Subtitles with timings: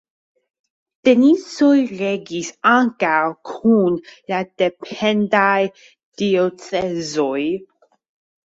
[1.07, 3.19] Tensioj regis ankaŭ
[3.51, 3.99] kun
[4.33, 5.59] la dependaj
[6.23, 7.37] diocezoj.